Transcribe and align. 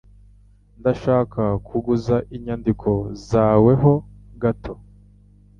Ndashaka 0.79 1.41
kuguza 1.67 2.15
inyandiko 2.35 2.89
zawe 3.29 3.73
ho 3.81 3.93
gato. 4.41 4.73